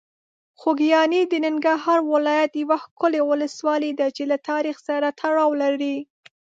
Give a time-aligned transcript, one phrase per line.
[0.59, 5.97] خوږیاڼي د ننګرهار ولایت یوه ښکلي ولسوالۍ ده چې له تاریخ سره تړاو لري.